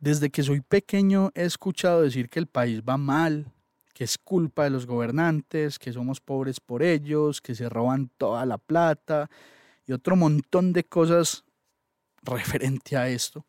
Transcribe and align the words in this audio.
Desde 0.00 0.30
que 0.30 0.42
soy 0.42 0.62
pequeño 0.62 1.30
he 1.34 1.44
escuchado 1.44 2.00
decir 2.00 2.30
que 2.30 2.38
el 2.38 2.46
país 2.46 2.80
va 2.80 2.96
mal, 2.96 3.52
que 3.92 4.04
es 4.04 4.16
culpa 4.16 4.64
de 4.64 4.70
los 4.70 4.86
gobernantes, 4.86 5.78
que 5.78 5.92
somos 5.92 6.20
pobres 6.20 6.58
por 6.58 6.82
ellos, 6.82 7.42
que 7.42 7.54
se 7.54 7.68
roban 7.68 8.10
toda 8.16 8.46
la 8.46 8.56
plata 8.56 9.28
y 9.86 9.92
otro 9.92 10.16
montón 10.16 10.72
de 10.72 10.84
cosas 10.84 11.44
referente 12.22 12.96
a 12.96 13.10
esto. 13.10 13.44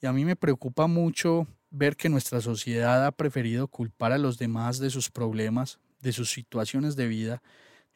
Y 0.00 0.06
a 0.06 0.12
mí 0.14 0.24
me 0.24 0.36
preocupa 0.36 0.86
mucho 0.86 1.46
ver 1.68 1.96
que 1.96 2.08
nuestra 2.08 2.40
sociedad 2.40 3.06
ha 3.06 3.12
preferido 3.12 3.68
culpar 3.68 4.12
a 4.12 4.18
los 4.18 4.38
demás 4.38 4.78
de 4.78 4.88
sus 4.88 5.10
problemas, 5.10 5.78
de 6.00 6.14
sus 6.14 6.30
situaciones 6.30 6.96
de 6.96 7.08
vida, 7.08 7.42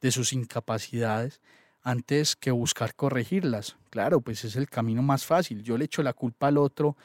de 0.03 0.11
sus 0.11 0.35
incapacidades, 0.35 1.41
antes 1.81 2.37
que 2.37 2.51
buscar 2.51 2.95
corregirlas. 2.95 3.77
Claro, 3.89 4.21
pues 4.21 4.45
es 4.45 4.57
el 4.57 4.69
camino 4.69 5.01
más 5.01 5.25
fácil. 5.25 5.63
Yo 5.63 5.79
le 5.79 5.87
echo 5.87 6.03
la 6.03 6.13
culpa 6.13 6.49
al 6.49 6.59
otro 6.59 6.99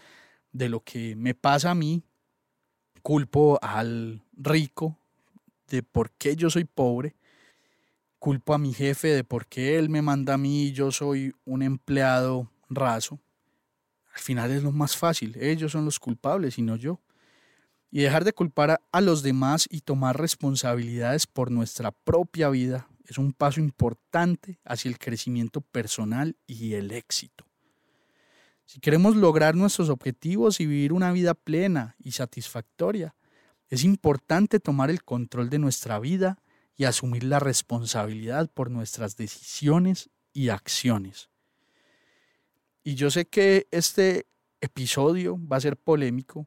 de 0.52 0.70
lo 0.70 0.82
que 0.82 1.16
me 1.16 1.34
pasa 1.34 1.72
a 1.72 1.76
mí, 1.76 2.04
culpo 3.02 3.60
al 3.62 4.24
rico 4.34 4.98
de 5.68 5.84
por 5.84 6.12
qué 6.12 6.36
yo 6.36 6.50
soy 6.50 6.66
pobre, 6.66 7.16
culpo 8.18 8.54
a 8.54 8.58
mi 8.58 8.74
jefe 8.74 9.10
de 9.10 9.24
por 9.24 9.48
qué 9.48 9.78
él 9.78 9.90
me 9.90 10.02
manda 10.02 10.34
a 10.34 10.38
mí 10.38 10.66
y 10.66 10.72
yo 10.74 10.92
soy 10.92 11.34
un 11.46 11.62
empleado 11.62 12.52
raso. 12.70 13.20
Al 14.14 14.20
final 14.20 14.52
es 14.52 14.64
lo 14.64 14.72
más 14.72 14.98
fácil, 14.98 15.38
ellos 15.40 15.72
son 15.72 15.86
los 15.86 16.00
culpables 16.00 16.58
y 16.58 16.62
no 16.62 16.76
yo. 16.76 17.00
Y 17.92 18.02
dejar 18.02 18.24
de 18.24 18.34
culpar 18.34 18.82
a 18.92 19.02
los 19.02 19.24
demás 19.24 19.68
y 19.70 19.82
tomar 19.82 20.20
responsabilidades 20.20 21.26
por 21.26 21.50
nuestra 21.50 21.92
propia 21.92 22.50
vida 22.50 22.88
es 23.06 23.18
un 23.18 23.34
paso 23.34 23.60
importante 23.60 24.60
hacia 24.64 24.90
el 24.90 25.00
crecimiento 25.00 25.62
personal 25.62 26.38
y 26.46 26.74
el 26.74 26.92
éxito. 26.92 27.49
Si 28.70 28.80
queremos 28.80 29.16
lograr 29.16 29.56
nuestros 29.56 29.90
objetivos 29.90 30.60
y 30.60 30.68
vivir 30.68 30.94
una 30.94 31.12
vida 31.12 31.34
plena 31.34 31.96
y 31.98 32.12
satisfactoria, 32.12 33.16
es 33.68 33.84
importante 33.84 34.60
tomar 34.60 34.92
el 34.92 35.04
control 35.04 35.50
de 35.50 35.58
nuestra 35.58 35.98
vida 35.98 36.38
y 36.78 36.84
asumir 36.84 37.24
la 37.24 37.40
responsabilidad 37.40 38.48
por 38.54 38.70
nuestras 38.70 39.18
decisiones 39.18 40.12
y 40.34 40.50
acciones. 40.50 41.32
Y 42.84 42.94
yo 42.94 43.10
sé 43.10 43.26
que 43.26 43.68
este 43.72 44.28
episodio 44.62 45.40
va 45.52 45.58
a 45.58 45.62
ser 45.62 45.76
polémico, 45.76 46.46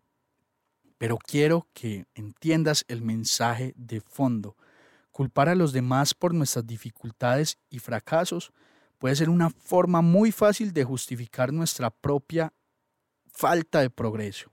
pero 0.98 1.18
quiero 1.18 1.66
que 1.72 2.06
entiendas 2.14 2.84
el 2.86 3.02
mensaje 3.02 3.74
de 3.76 4.00
fondo. 4.00 4.56
Culpar 5.10 5.48
a 5.48 5.56
los 5.56 5.72
demás 5.72 6.14
por 6.14 6.34
nuestras 6.34 6.68
dificultades 6.68 7.58
y 7.68 7.80
fracasos 7.80 8.52
puede 9.02 9.16
ser 9.16 9.30
una 9.30 9.50
forma 9.50 10.00
muy 10.00 10.30
fácil 10.30 10.72
de 10.72 10.84
justificar 10.84 11.52
nuestra 11.52 11.90
propia 11.90 12.52
falta 13.26 13.80
de 13.80 13.90
progreso, 13.90 14.52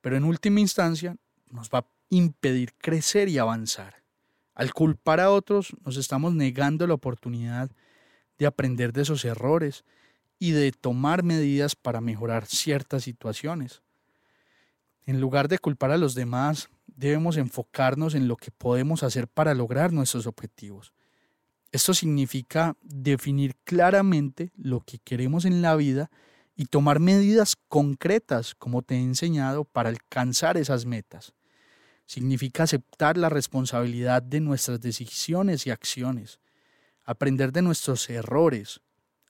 pero 0.00 0.16
en 0.16 0.24
última 0.24 0.60
instancia 0.60 1.14
nos 1.50 1.68
va 1.68 1.80
a 1.80 1.86
impedir 2.08 2.72
crecer 2.78 3.28
y 3.28 3.36
avanzar. 3.36 4.02
Al 4.54 4.72
culpar 4.72 5.20
a 5.20 5.30
otros 5.30 5.76
nos 5.84 5.98
estamos 5.98 6.32
negando 6.32 6.86
la 6.86 6.94
oportunidad 6.94 7.70
de 8.38 8.46
aprender 8.46 8.94
de 8.94 9.02
esos 9.02 9.26
errores 9.26 9.84
y 10.38 10.52
de 10.52 10.72
tomar 10.72 11.22
medidas 11.22 11.76
para 11.76 12.00
mejorar 12.00 12.46
ciertas 12.46 13.02
situaciones. 13.04 13.82
En 15.04 15.20
lugar 15.20 15.48
de 15.48 15.58
culpar 15.58 15.90
a 15.90 15.98
los 15.98 16.14
demás, 16.14 16.70
debemos 16.86 17.36
enfocarnos 17.36 18.14
en 18.14 18.26
lo 18.26 18.38
que 18.38 18.50
podemos 18.50 19.02
hacer 19.02 19.28
para 19.28 19.52
lograr 19.52 19.92
nuestros 19.92 20.26
objetivos. 20.26 20.94
Esto 21.72 21.94
significa 21.94 22.76
definir 22.82 23.56
claramente 23.64 24.52
lo 24.56 24.80
que 24.80 24.98
queremos 24.98 25.44
en 25.44 25.62
la 25.62 25.76
vida 25.76 26.10
y 26.54 26.66
tomar 26.66 27.00
medidas 27.00 27.56
concretas, 27.68 28.54
como 28.54 28.82
te 28.82 28.94
he 28.94 29.02
enseñado, 29.02 29.64
para 29.64 29.90
alcanzar 29.90 30.56
esas 30.56 30.86
metas. 30.86 31.34
Significa 32.06 32.62
aceptar 32.62 33.18
la 33.18 33.28
responsabilidad 33.28 34.22
de 34.22 34.40
nuestras 34.40 34.80
decisiones 34.80 35.66
y 35.66 35.70
acciones, 35.70 36.40
aprender 37.04 37.52
de 37.52 37.62
nuestros 37.62 38.08
errores, 38.08 38.80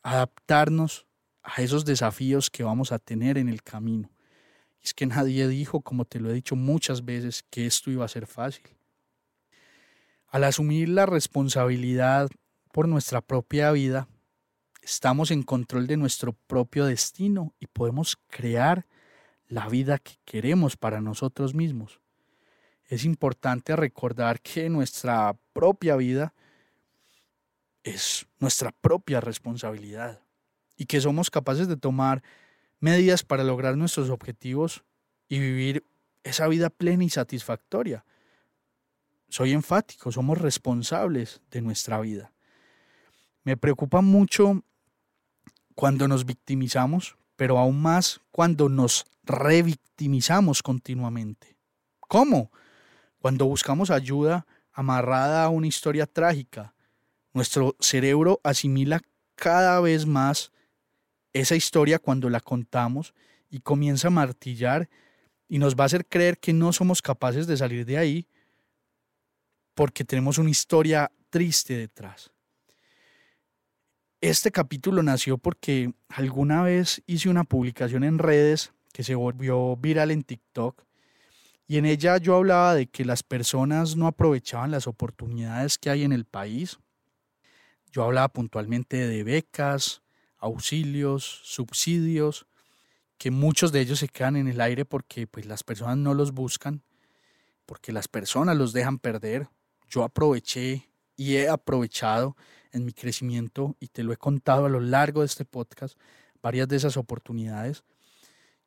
adaptarnos 0.02 1.06
a 1.42 1.62
esos 1.62 1.84
desafíos 1.84 2.50
que 2.50 2.62
vamos 2.62 2.92
a 2.92 2.98
tener 2.98 3.38
en 3.38 3.48
el 3.48 3.62
camino. 3.62 4.10
es 4.82 4.94
que 4.94 5.06
nadie 5.06 5.48
dijo, 5.48 5.80
como 5.80 6.04
te 6.04 6.20
lo 6.20 6.30
he 6.30 6.34
dicho 6.34 6.54
muchas 6.54 7.04
veces, 7.04 7.44
que 7.50 7.66
esto 7.66 7.90
iba 7.90 8.04
a 8.04 8.08
ser 8.08 8.28
fácil. 8.28 8.68
Al 10.28 10.44
asumir 10.44 10.88
la 10.88 11.06
responsabilidad 11.06 12.28
por 12.72 12.88
nuestra 12.88 13.20
propia 13.20 13.70
vida, 13.70 14.08
estamos 14.82 15.30
en 15.30 15.42
control 15.42 15.86
de 15.86 15.96
nuestro 15.96 16.32
propio 16.32 16.84
destino 16.86 17.54
y 17.60 17.66
podemos 17.66 18.18
crear 18.28 18.86
la 19.48 19.68
vida 19.68 19.98
que 19.98 20.18
queremos 20.24 20.76
para 20.76 21.00
nosotros 21.00 21.54
mismos. 21.54 22.00
Es 22.86 23.04
importante 23.04 23.76
recordar 23.76 24.40
que 24.40 24.68
nuestra 24.68 25.36
propia 25.52 25.96
vida 25.96 26.34
es 27.84 28.26
nuestra 28.40 28.72
propia 28.72 29.20
responsabilidad 29.20 30.20
y 30.76 30.86
que 30.86 31.00
somos 31.00 31.30
capaces 31.30 31.68
de 31.68 31.76
tomar 31.76 32.22
medidas 32.80 33.22
para 33.22 33.44
lograr 33.44 33.76
nuestros 33.76 34.10
objetivos 34.10 34.84
y 35.28 35.38
vivir 35.38 35.84
esa 36.24 36.48
vida 36.48 36.68
plena 36.68 37.04
y 37.04 37.10
satisfactoria 37.10 38.04
soy 39.28 39.52
enfático, 39.52 40.12
somos 40.12 40.38
responsables 40.38 41.40
de 41.50 41.60
nuestra 41.60 42.00
vida. 42.00 42.32
Me 43.44 43.56
preocupa 43.56 44.00
mucho 44.00 44.62
cuando 45.74 46.08
nos 46.08 46.24
victimizamos, 46.24 47.16
pero 47.36 47.58
aún 47.58 47.80
más 47.80 48.20
cuando 48.32 48.68
nos 48.68 49.04
revictimizamos 49.24 50.62
continuamente. 50.62 51.56
¿Cómo? 52.00 52.50
Cuando 53.18 53.46
buscamos 53.46 53.90
ayuda 53.90 54.46
amarrada 54.72 55.44
a 55.44 55.48
una 55.48 55.66
historia 55.66 56.06
trágica, 56.06 56.74
nuestro 57.32 57.76
cerebro 57.80 58.40
asimila 58.42 59.00
cada 59.34 59.80
vez 59.80 60.06
más 60.06 60.52
esa 61.32 61.54
historia 61.54 61.98
cuando 61.98 62.30
la 62.30 62.40
contamos 62.40 63.14
y 63.50 63.60
comienza 63.60 64.08
a 64.08 64.10
martillar 64.10 64.88
y 65.48 65.58
nos 65.58 65.76
va 65.76 65.84
a 65.84 65.86
hacer 65.86 66.06
creer 66.06 66.38
que 66.38 66.52
no 66.52 66.72
somos 66.72 67.02
capaces 67.02 67.46
de 67.46 67.56
salir 67.56 67.84
de 67.84 67.98
ahí 67.98 68.28
porque 69.76 70.04
tenemos 70.04 70.38
una 70.38 70.48
historia 70.48 71.12
triste 71.28 71.76
detrás. 71.76 72.32
Este 74.22 74.50
capítulo 74.50 75.02
nació 75.02 75.36
porque 75.36 75.92
alguna 76.08 76.62
vez 76.62 77.02
hice 77.06 77.28
una 77.28 77.44
publicación 77.44 78.02
en 78.02 78.18
redes 78.18 78.72
que 78.94 79.04
se 79.04 79.14
volvió 79.14 79.76
viral 79.76 80.10
en 80.10 80.24
TikTok 80.24 80.82
y 81.68 81.76
en 81.76 81.84
ella 81.84 82.16
yo 82.16 82.36
hablaba 82.36 82.74
de 82.74 82.86
que 82.86 83.04
las 83.04 83.22
personas 83.22 83.96
no 83.96 84.06
aprovechaban 84.06 84.70
las 84.70 84.86
oportunidades 84.86 85.76
que 85.76 85.90
hay 85.90 86.04
en 86.04 86.12
el 86.12 86.24
país. 86.24 86.78
Yo 87.92 88.02
hablaba 88.02 88.28
puntualmente 88.28 89.06
de 89.06 89.24
becas, 89.24 90.00
auxilios, 90.38 91.42
subsidios, 91.44 92.46
que 93.18 93.30
muchos 93.30 93.72
de 93.72 93.80
ellos 93.80 93.98
se 93.98 94.08
quedan 94.08 94.36
en 94.36 94.48
el 94.48 94.62
aire 94.62 94.86
porque 94.86 95.26
pues, 95.26 95.44
las 95.44 95.64
personas 95.64 95.98
no 95.98 96.14
los 96.14 96.32
buscan, 96.32 96.82
porque 97.66 97.92
las 97.92 98.08
personas 98.08 98.56
los 98.56 98.72
dejan 98.72 98.98
perder 98.98 99.50
yo 99.88 100.04
aproveché 100.04 100.88
y 101.16 101.36
he 101.36 101.48
aprovechado 101.48 102.36
en 102.72 102.84
mi 102.84 102.92
crecimiento 102.92 103.76
y 103.80 103.88
te 103.88 104.02
lo 104.02 104.12
he 104.12 104.16
contado 104.16 104.66
a 104.66 104.68
lo 104.68 104.80
largo 104.80 105.20
de 105.20 105.26
este 105.26 105.44
podcast, 105.44 105.98
varias 106.42 106.68
de 106.68 106.76
esas 106.76 106.96
oportunidades. 106.96 107.84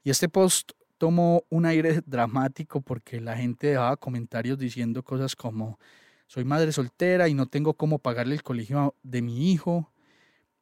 Y 0.04 0.10
este 0.10 0.30
post 0.30 0.72
tomó 0.98 1.44
un 1.50 1.66
aire 1.66 2.02
dramático 2.06 2.82
porque 2.82 3.22
la 3.22 3.38
gente 3.38 3.68
dejaba 3.68 3.98
comentarios 3.98 4.58
diciendo 4.58 5.04
cosas 5.04 5.36
como, 5.36 5.80
soy 6.28 6.44
madre 6.44 6.72
soltera 6.72 7.28
y 7.28 7.34
no 7.34 7.48
tengo 7.48 7.74
cómo 7.74 8.00
pagarle 8.00 8.36
el 8.36 8.44
colegio 8.44 8.96
de 9.04 9.22
mi 9.22 9.52
hijo, 9.52 9.92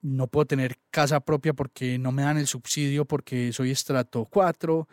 no 0.02 0.28
puedo 0.28 0.46
tener 0.46 0.78
casa 0.92 1.20
propia 1.20 1.54
porque 1.54 1.98
no 1.98 2.12
me 2.12 2.22
dan 2.22 2.38
el 2.38 2.48
subsidio 2.48 3.06
porque 3.06 3.52
soy 3.52 3.72
estrato 3.72 4.26
4, 4.26 4.88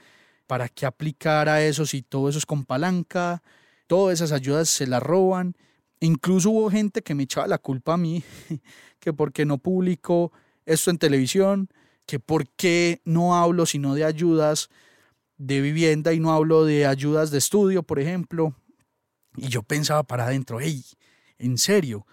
¿para 0.47 0.69
qué 0.69 0.87
aplicar 0.87 1.49
a 1.49 1.63
eso 1.63 1.87
si 1.87 2.03
todo 2.03 2.29
eso 2.29 2.39
es 2.39 2.47
con 2.47 2.65
palanca? 2.65 3.43
Todas 3.87 4.15
esas 4.15 4.33
ayudas 4.33 4.69
se 4.69 4.87
las 4.87 5.03
roban. 5.03 5.57
Incluso 6.01 6.51
hubo 6.51 6.71
gente 6.71 7.03
que 7.03 7.15
me 7.15 7.25
echaba 7.25 7.47
la 7.47 7.59
culpa 7.59 7.95
a 7.95 7.97
mí, 7.97 8.23
que 8.99 9.13
porque 9.13 9.45
no 9.45 9.59
publico 9.59 10.33
esto 10.67 10.91
en 10.91 10.99
televisión, 10.99 11.69
que 12.07 12.19
por 12.19 12.49
qué 12.49 13.01
no 13.05 13.37
hablo 13.37 13.67
sino 13.67 13.95
de 13.95 14.05
ayudas 14.05 14.69
de 15.37 15.61
vivienda 15.61 16.13
y 16.13 16.21
no 16.21 16.33
hablo 16.33 16.65
de 16.65 16.87
ayudas 16.87 17.31
de 17.31 17.39
estudio, 17.39 17.83
por 17.83 17.99
ejemplo. 17.99 18.55
Y 19.37 19.49
yo 19.49 19.63
pensaba 19.63 20.03
para 20.05 20.27
adentro, 20.27 20.61
hey, 20.61 20.85
en 21.39 21.59
serio, 21.59 22.07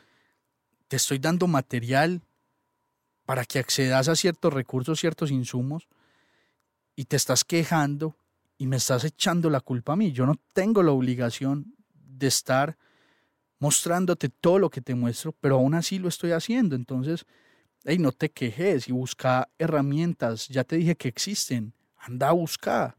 te 0.88 0.96
estoy 0.96 1.20
dando 1.20 1.48
material 1.48 2.22
para 3.26 3.46
que 3.46 3.60
accedas 3.60 4.08
a 4.08 4.16
ciertos 4.16 4.52
recursos, 4.54 5.00
ciertos 5.00 5.32
insumos, 5.32 5.88
y 6.96 7.06
te 7.06 7.16
estás 7.16 7.46
quejando 7.46 8.16
y 8.62 8.68
me 8.68 8.78
estás 8.78 9.04
echando 9.06 9.50
la 9.50 9.60
culpa 9.60 9.94
a 9.94 9.96
mí. 9.96 10.12
Yo 10.12 10.28
no 10.28 10.36
tengo 10.54 10.84
la 10.84 10.92
obligación 10.92 11.74
de 11.96 12.28
estar 12.28 12.78
mostrándote 13.58 14.30
todo 14.30 14.60
lo 14.60 14.70
que 14.70 14.82
te 14.82 14.94
muestro, 14.94 15.32
pero 15.32 15.56
aún 15.56 15.74
así 15.74 15.98
lo 15.98 16.08
estoy 16.08 16.30
haciendo. 16.34 16.76
Entonces, 16.76 17.26
hey, 17.86 17.98
no 17.98 18.12
te 18.12 18.30
quejes 18.30 18.88
y 18.88 18.92
busca 18.92 19.50
herramientas. 19.58 20.48
Ya 20.48 20.64
te 20.64 20.76
dije 20.76 20.96
que 20.96 21.08
existen. 21.08 21.74
Anda 21.98 22.30
a 22.30 22.34
buscar. 22.34 22.98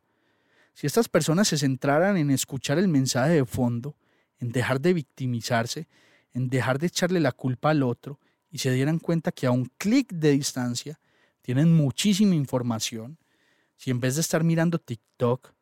Si 0.74 0.88
estas 0.88 1.08
personas 1.08 1.46
se 1.46 1.58
centraran 1.58 2.16
en 2.16 2.32
escuchar 2.32 2.76
el 2.78 2.88
mensaje 2.88 3.34
de 3.34 3.44
fondo, 3.44 3.94
en 4.40 4.50
dejar 4.50 4.80
de 4.80 4.94
victimizarse, 4.94 5.86
en 6.32 6.48
dejar 6.48 6.80
de 6.80 6.88
echarle 6.88 7.20
la 7.20 7.30
culpa 7.30 7.70
al 7.70 7.84
otro 7.84 8.18
y 8.50 8.58
se 8.58 8.72
dieran 8.72 8.98
cuenta 8.98 9.30
que 9.30 9.46
a 9.46 9.52
un 9.52 9.70
clic 9.78 10.12
de 10.12 10.32
distancia 10.32 10.98
tienen 11.40 11.72
muchísima 11.72 12.34
información, 12.34 13.16
si 13.76 13.90
en 13.90 14.00
vez 14.00 14.14
de 14.14 14.20
estar 14.20 14.44
mirando 14.44 14.78
TikTok, 14.78 15.52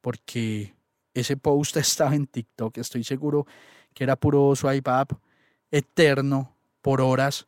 porque 0.00 0.74
ese 1.14 1.36
post 1.36 1.76
estaba 1.76 2.14
en 2.14 2.26
TikTok, 2.26 2.78
estoy 2.78 3.04
seguro 3.04 3.46
que 3.94 4.04
era 4.04 4.16
puro 4.16 4.54
swipe 4.56 4.90
up 4.90 5.18
eterno 5.70 6.56
por 6.80 7.00
horas 7.00 7.46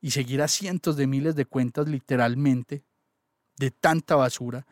y 0.00 0.10
seguir 0.10 0.42
a 0.42 0.48
cientos 0.48 0.96
de 0.96 1.06
miles 1.06 1.36
de 1.36 1.46
cuentas 1.46 1.88
literalmente 1.88 2.84
de 3.56 3.70
tanta 3.70 4.16
basura 4.16 4.66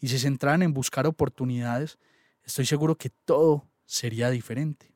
y 0.00 0.08
se 0.08 0.18
centraran 0.18 0.62
en 0.62 0.72
buscar 0.72 1.06
oportunidades, 1.06 1.98
estoy 2.42 2.64
seguro 2.64 2.96
que 2.96 3.10
todo 3.10 3.66
sería 3.84 4.30
diferente. 4.30 4.94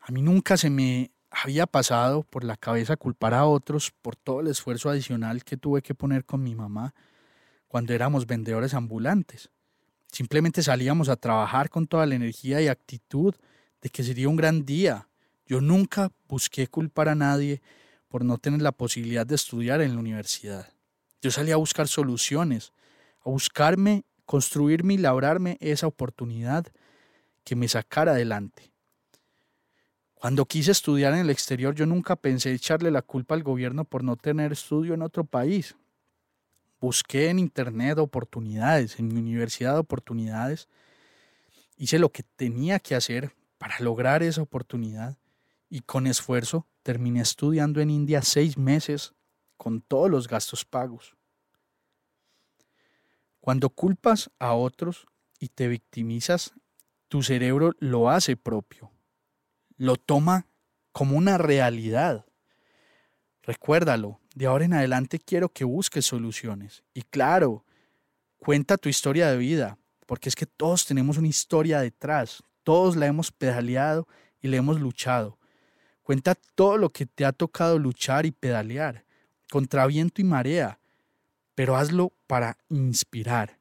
A 0.00 0.10
mí 0.12 0.22
nunca 0.22 0.56
se 0.56 0.70
me 0.70 1.12
había 1.30 1.66
pasado 1.66 2.22
por 2.22 2.44
la 2.44 2.56
cabeza 2.56 2.96
culpar 2.96 3.34
a 3.34 3.46
otros 3.46 3.90
por 3.90 4.16
todo 4.16 4.40
el 4.40 4.46
esfuerzo 4.46 4.88
adicional 4.88 5.44
que 5.44 5.56
tuve 5.56 5.82
que 5.82 5.94
poner 5.94 6.24
con 6.24 6.42
mi 6.42 6.54
mamá 6.54 6.94
cuando 7.74 7.92
éramos 7.92 8.28
vendedores 8.28 8.72
ambulantes. 8.72 9.50
Simplemente 10.06 10.62
salíamos 10.62 11.08
a 11.08 11.16
trabajar 11.16 11.70
con 11.70 11.88
toda 11.88 12.06
la 12.06 12.14
energía 12.14 12.60
y 12.62 12.68
actitud 12.68 13.34
de 13.82 13.90
que 13.90 14.04
sería 14.04 14.28
un 14.28 14.36
gran 14.36 14.64
día. 14.64 15.08
Yo 15.44 15.60
nunca 15.60 16.12
busqué 16.28 16.68
culpar 16.68 17.08
a 17.08 17.16
nadie 17.16 17.62
por 18.06 18.24
no 18.24 18.38
tener 18.38 18.62
la 18.62 18.70
posibilidad 18.70 19.26
de 19.26 19.34
estudiar 19.34 19.80
en 19.80 19.94
la 19.94 19.98
universidad. 19.98 20.72
Yo 21.20 21.32
salía 21.32 21.54
a 21.54 21.56
buscar 21.56 21.88
soluciones, 21.88 22.72
a 23.26 23.30
buscarme, 23.30 24.04
construirme 24.24 24.94
y 24.94 24.98
labrarme 24.98 25.58
esa 25.60 25.88
oportunidad 25.88 26.68
que 27.42 27.56
me 27.56 27.66
sacara 27.66 28.12
adelante. 28.12 28.70
Cuando 30.14 30.46
quise 30.46 30.70
estudiar 30.70 31.12
en 31.14 31.18
el 31.18 31.30
exterior, 31.30 31.74
yo 31.74 31.86
nunca 31.86 32.14
pensé 32.14 32.52
echarle 32.52 32.92
la 32.92 33.02
culpa 33.02 33.34
al 33.34 33.42
gobierno 33.42 33.84
por 33.84 34.04
no 34.04 34.14
tener 34.14 34.52
estudio 34.52 34.94
en 34.94 35.02
otro 35.02 35.24
país. 35.24 35.74
Busqué 36.84 37.30
en 37.30 37.38
internet 37.38 37.98
oportunidades, 37.98 38.98
en 38.98 39.08
mi 39.08 39.20
universidad 39.20 39.78
oportunidades. 39.78 40.68
Hice 41.76 41.98
lo 41.98 42.10
que 42.10 42.22
tenía 42.22 42.78
que 42.78 42.94
hacer 42.94 43.34
para 43.58 43.78
lograr 43.80 44.22
esa 44.22 44.42
oportunidad 44.42 45.16
y 45.70 45.80
con 45.80 46.06
esfuerzo 46.06 46.66
terminé 46.82 47.20
estudiando 47.20 47.80
en 47.80 47.90
India 47.90 48.20
seis 48.22 48.58
meses 48.58 49.14
con 49.56 49.80
todos 49.80 50.10
los 50.10 50.28
gastos 50.28 50.64
pagos. 50.64 51.16
Cuando 53.40 53.70
culpas 53.70 54.30
a 54.38 54.52
otros 54.52 55.06
y 55.38 55.48
te 55.48 55.68
victimizas, 55.68 56.52
tu 57.08 57.22
cerebro 57.22 57.72
lo 57.78 58.10
hace 58.10 58.36
propio 58.36 58.90
lo 59.76 59.96
toma 59.96 60.46
como 60.92 61.16
una 61.16 61.38
realidad. 61.38 62.24
Recuérdalo, 63.42 64.20
de 64.34 64.46
ahora 64.46 64.64
en 64.64 64.74
adelante 64.74 65.18
quiero 65.18 65.48
que 65.48 65.64
busques 65.64 66.04
soluciones. 66.04 66.82
Y 66.92 67.02
claro, 67.02 67.64
cuenta 68.38 68.76
tu 68.76 68.88
historia 68.88 69.30
de 69.30 69.38
vida, 69.38 69.78
porque 70.06 70.28
es 70.28 70.34
que 70.34 70.46
todos 70.46 70.84
tenemos 70.86 71.16
una 71.16 71.28
historia 71.28 71.80
detrás, 71.80 72.42
todos 72.64 72.96
la 72.96 73.06
hemos 73.06 73.30
pedaleado 73.30 74.08
y 74.40 74.48
le 74.48 74.56
hemos 74.56 74.80
luchado. 74.80 75.38
Cuenta 76.02 76.34
todo 76.34 76.76
lo 76.76 76.90
que 76.90 77.06
te 77.06 77.24
ha 77.24 77.32
tocado 77.32 77.78
luchar 77.78 78.26
y 78.26 78.32
pedalear, 78.32 79.04
contra 79.50 79.86
viento 79.86 80.20
y 80.20 80.24
marea, 80.24 80.80
pero 81.54 81.76
hazlo 81.76 82.12
para 82.26 82.58
inspirar. 82.68 83.58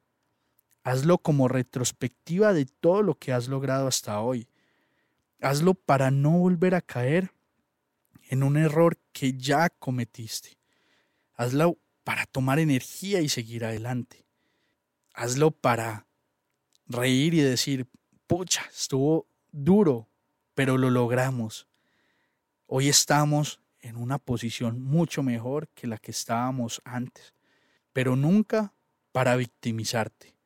Hazlo 0.84 1.20
como 1.20 1.48
retrospectiva 1.48 2.52
de 2.52 2.66
todo 2.66 3.04
lo 3.04 3.16
que 3.16 3.32
has 3.32 3.48
logrado 3.48 3.88
hasta 3.88 4.20
hoy. 4.20 4.50
Hazlo 5.40 5.76
para 5.76 6.12
no 6.12 6.32
volver 6.32 6.76
a 6.76 6.82
caer 6.82 7.32
en 8.28 8.44
un 8.44 8.58
error 8.58 8.98
que 9.14 9.34
ya 9.34 9.70
cometiste. 9.70 10.63
Hazlo 11.44 11.78
para 12.06 12.26
tomar 12.26 12.58
energía 12.58 13.20
y 13.20 13.28
seguir 13.28 13.66
adelante. 13.66 14.26
Hazlo 15.14 15.52
para 15.52 16.08
reír 16.88 17.34
y 17.34 17.42
decir, 17.42 17.86
pucha, 18.28 18.64
estuvo 18.74 19.28
duro, 19.52 20.08
pero 20.56 20.78
lo 20.78 20.90
logramos. 20.90 21.68
Hoy 22.66 22.88
estamos 22.88 23.60
en 23.82 23.98
una 23.98 24.20
posición 24.20 24.82
mucho 24.82 25.22
mejor 25.22 25.68
que 25.76 25.86
la 25.86 25.98
que 25.98 26.12
estábamos 26.12 26.82
antes, 26.86 27.34
pero 27.92 28.16
nunca 28.16 28.74
para 29.12 29.36
victimizarte. 29.36 30.38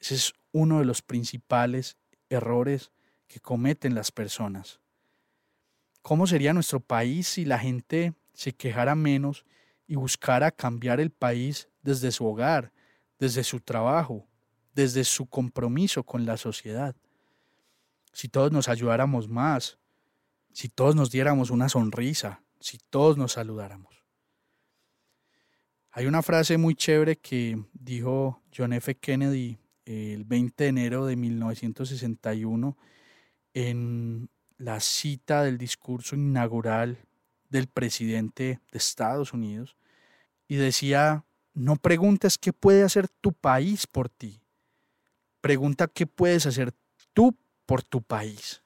Ese 0.00 0.14
es 0.14 0.32
uno 0.52 0.78
de 0.78 0.86
los 0.86 1.02
principales 1.02 1.98
errores 2.30 2.92
que 3.28 3.40
cometen 3.40 3.94
las 3.94 4.10
personas. 4.10 4.80
¿Cómo 6.00 6.26
sería 6.26 6.54
nuestro 6.54 6.80
país 6.80 7.28
si 7.28 7.44
la 7.44 7.58
gente 7.58 8.14
se 8.32 8.54
quejara 8.54 8.94
menos 8.94 9.44
y 9.86 9.96
buscara 9.96 10.50
cambiar 10.50 11.00
el 11.00 11.10
país 11.10 11.68
desde 11.82 12.10
su 12.10 12.26
hogar, 12.26 12.72
desde 13.18 13.44
su 13.44 13.60
trabajo, 13.60 14.26
desde 14.74 15.04
su 15.04 15.26
compromiso 15.26 16.02
con 16.02 16.26
la 16.26 16.36
sociedad? 16.36 16.94
Si 18.12 18.28
todos 18.28 18.52
nos 18.52 18.68
ayudáramos 18.68 19.28
más, 19.28 19.78
si 20.52 20.68
todos 20.68 20.96
nos 20.96 21.10
diéramos 21.10 21.50
una 21.50 21.68
sonrisa, 21.68 22.42
si 22.60 22.78
todos 22.78 23.18
nos 23.18 23.32
saludáramos. 23.32 24.02
Hay 25.90 26.06
una 26.06 26.22
frase 26.22 26.58
muy 26.58 26.74
chévere 26.74 27.16
que 27.16 27.62
dijo 27.72 28.42
John 28.54 28.72
F. 28.74 28.94
Kennedy 28.96 29.58
el 29.86 30.24
20 30.24 30.64
de 30.64 30.68
enero 30.68 31.06
de 31.06 31.16
1961 31.16 32.76
en 33.54 34.28
la 34.58 34.80
cita 34.80 35.44
del 35.44 35.58
discurso 35.58 36.16
inaugural 36.16 36.98
del 37.50 37.66
presidente 37.66 38.60
de 38.70 38.78
Estados 38.78 39.32
Unidos 39.32 39.76
y 40.48 40.56
decía, 40.56 41.24
no 41.54 41.76
preguntes 41.76 42.38
qué 42.38 42.52
puede 42.52 42.82
hacer 42.82 43.08
tu 43.08 43.32
país 43.32 43.86
por 43.86 44.08
ti, 44.08 44.40
pregunta 45.40 45.88
qué 45.88 46.06
puedes 46.06 46.46
hacer 46.46 46.72
tú 47.12 47.36
por 47.64 47.82
tu 47.82 48.02
país. 48.02 48.62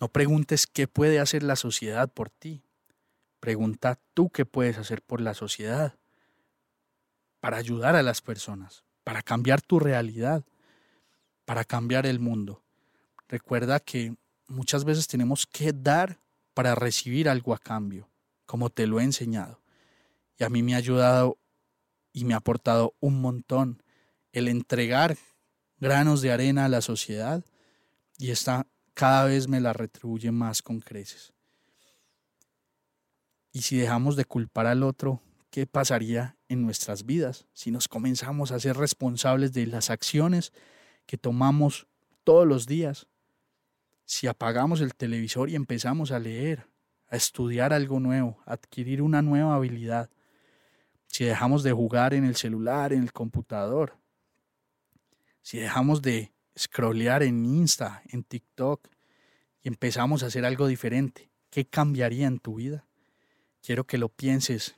No 0.00 0.08
preguntes 0.08 0.66
qué 0.66 0.88
puede 0.88 1.20
hacer 1.20 1.44
la 1.44 1.54
sociedad 1.54 2.12
por 2.12 2.28
ti, 2.28 2.64
pregunta 3.38 4.00
tú 4.14 4.30
qué 4.30 4.44
puedes 4.44 4.78
hacer 4.78 5.00
por 5.00 5.20
la 5.20 5.34
sociedad, 5.34 5.94
para 7.40 7.56
ayudar 7.56 7.96
a 7.96 8.02
las 8.02 8.20
personas, 8.20 8.84
para 9.04 9.22
cambiar 9.22 9.62
tu 9.62 9.78
realidad, 9.78 10.44
para 11.44 11.64
cambiar 11.64 12.06
el 12.06 12.20
mundo. 12.20 12.62
Recuerda 13.28 13.80
que 13.80 14.14
muchas 14.46 14.84
veces 14.84 15.08
tenemos 15.08 15.46
que 15.46 15.72
dar 15.72 16.18
para 16.54 16.74
recibir 16.74 17.28
algo 17.28 17.54
a 17.54 17.58
cambio, 17.58 18.08
como 18.46 18.70
te 18.70 18.86
lo 18.86 19.00
he 19.00 19.04
enseñado. 19.04 19.62
Y 20.38 20.44
a 20.44 20.48
mí 20.48 20.62
me 20.62 20.74
ha 20.74 20.78
ayudado 20.78 21.38
y 22.12 22.24
me 22.24 22.34
ha 22.34 22.38
aportado 22.38 22.94
un 23.00 23.20
montón 23.20 23.82
el 24.32 24.48
entregar 24.48 25.16
granos 25.78 26.22
de 26.22 26.32
arena 26.32 26.64
a 26.64 26.68
la 26.68 26.80
sociedad 26.80 27.44
y 28.18 28.30
esta 28.30 28.66
cada 28.94 29.24
vez 29.24 29.48
me 29.48 29.60
la 29.60 29.72
retribuye 29.72 30.30
más 30.30 30.62
con 30.62 30.80
creces. 30.80 31.32
Y 33.52 33.62
si 33.62 33.76
dejamos 33.76 34.16
de 34.16 34.24
culpar 34.24 34.66
al 34.66 34.82
otro, 34.82 35.20
¿qué 35.50 35.66
pasaría 35.66 36.36
en 36.48 36.62
nuestras 36.62 37.04
vidas 37.04 37.46
si 37.52 37.70
nos 37.70 37.88
comenzamos 37.88 38.52
a 38.52 38.60
ser 38.60 38.76
responsables 38.76 39.52
de 39.52 39.66
las 39.66 39.90
acciones 39.90 40.52
que 41.06 41.18
tomamos 41.18 41.86
todos 42.24 42.46
los 42.46 42.66
días? 42.66 43.06
Si 44.04 44.26
apagamos 44.26 44.80
el 44.80 44.94
televisor 44.94 45.50
y 45.50 45.54
empezamos 45.54 46.10
a 46.12 46.18
leer, 46.18 46.66
a 47.08 47.16
estudiar 47.16 47.72
algo 47.72 48.00
nuevo, 48.00 48.42
a 48.46 48.54
adquirir 48.54 49.02
una 49.02 49.22
nueva 49.22 49.54
habilidad, 49.54 50.10
si 51.06 51.24
dejamos 51.24 51.62
de 51.62 51.72
jugar 51.72 52.14
en 52.14 52.24
el 52.24 52.36
celular, 52.36 52.92
en 52.92 53.02
el 53.02 53.12
computador, 53.12 53.98
si 55.42 55.58
dejamos 55.58 56.00
de 56.00 56.32
scrollear 56.58 57.22
en 57.22 57.44
Insta, 57.44 58.02
en 58.08 58.24
TikTok 58.24 58.88
y 59.62 59.68
empezamos 59.68 60.22
a 60.22 60.26
hacer 60.26 60.44
algo 60.44 60.66
diferente, 60.66 61.30
¿qué 61.50 61.66
cambiaría 61.66 62.26
en 62.26 62.38
tu 62.38 62.56
vida? 62.56 62.86
Quiero 63.60 63.84
que 63.84 63.98
lo 63.98 64.08
pienses 64.08 64.76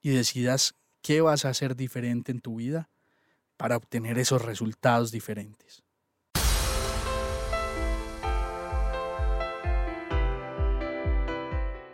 y 0.00 0.10
decidas 0.10 0.74
qué 1.02 1.20
vas 1.20 1.44
a 1.44 1.50
hacer 1.50 1.76
diferente 1.76 2.32
en 2.32 2.40
tu 2.40 2.56
vida 2.56 2.88
para 3.56 3.76
obtener 3.76 4.18
esos 4.18 4.42
resultados 4.42 5.10
diferentes. 5.10 5.82